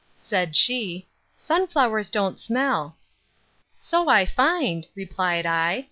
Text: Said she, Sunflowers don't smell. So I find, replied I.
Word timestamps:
Said 0.17 0.55
she, 0.55 1.05
Sunflowers 1.37 2.09
don't 2.09 2.39
smell. 2.39 2.95
So 3.79 4.09
I 4.09 4.25
find, 4.25 4.87
replied 4.95 5.45
I. 5.45 5.79